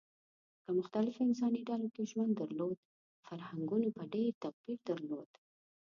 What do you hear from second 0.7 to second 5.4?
مختلفو انساني ډلو ګډ ژوند درلود، فرهنګونو به ډېر توپیر درلود.